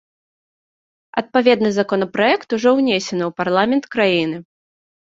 Адпаведны 1.23 1.69
законапраект 1.79 2.47
ўжо 2.59 2.69
ўнесены 2.83 3.23
у 3.31 3.39
парламент 3.45 3.85
краіны. 3.97 4.45